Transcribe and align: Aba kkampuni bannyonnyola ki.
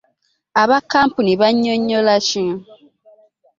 Aba 0.61 0.77
kkampuni 0.83 1.31
bannyonnyola 1.41 2.15
ki. 2.27 2.43